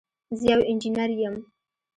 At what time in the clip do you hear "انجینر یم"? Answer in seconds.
0.69-1.35